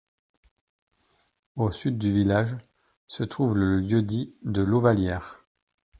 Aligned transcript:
Au 1.57 1.71
sud 1.71 1.99
du 1.99 2.11
village 2.11 2.57
se 3.05 3.21
trouve 3.23 3.55
le 3.55 3.77
lieu-dit 3.79 4.35
de 4.41 4.63
Lauvallières. 4.63 5.45